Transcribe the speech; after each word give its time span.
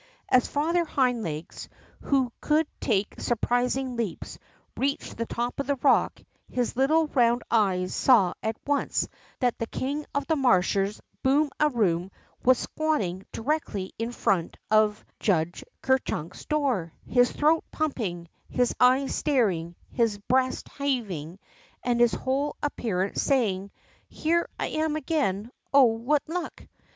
As 0.29 0.47
Father 0.47 0.83
Hind 0.83 1.21
Legs, 1.21 1.69
who 1.99 2.33
could 2.41 2.65
take 2.79 3.19
surprising 3.21 3.95
leaps, 3.97 4.39
reached 4.75 5.15
the 5.15 5.27
top 5.27 5.59
of 5.59 5.67
the 5.67 5.75
rock,, 5.75 6.23
his 6.49 6.75
little 6.75 7.05
round 7.05 7.43
eyes 7.51 7.93
saw 7.93 8.33
at 8.41 8.57
once 8.65 9.07
that 9.41 9.59
the 9.59 9.67
king 9.67 10.07
of 10.15 10.25
the 10.25 10.35
Marshers, 10.35 10.99
Boom 11.21 11.51
a 11.59 11.69
Room, 11.69 12.09
was 12.43 12.57
squatting 12.57 13.27
directly 13.31 13.91
in 13.99 14.11
front 14.11 14.57
of 14.71 14.95
52 14.95 14.95
THE 14.95 14.95
BOCK 14.95 15.05
FROG 15.05 15.15
Judge 15.19 15.63
Ker 15.83 15.97
Cli 15.99 16.15
link's 16.17 16.45
door, 16.45 16.93
his 17.05 17.31
throat 17.31 17.63
pumping, 17.71 18.27
his 18.49 18.73
eyes 18.79 19.13
staring, 19.13 19.75
his 19.91 20.17
breast 20.17 20.67
heaving, 20.79 21.37
and 21.83 21.99
his 21.99 22.13
whole 22.13 22.55
ap 22.63 22.75
pearance 22.75 23.21
saying: 23.21 23.69
Here 24.09 24.49
I 24.59 24.69
am 24.69 24.95
again. 24.95 25.51
Oh, 25.71 25.83
what 25.83 26.23
luck 26.27 26.65